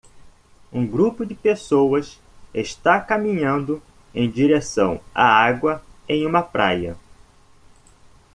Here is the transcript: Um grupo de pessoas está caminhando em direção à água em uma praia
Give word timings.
Um 0.73 0.83
grupo 0.87 1.23
de 1.23 1.35
pessoas 1.35 2.19
está 2.51 2.99
caminhando 2.99 3.79
em 4.15 4.27
direção 4.31 4.99
à 5.13 5.23
água 5.25 5.79
em 6.09 6.25
uma 6.25 6.41
praia 6.41 6.97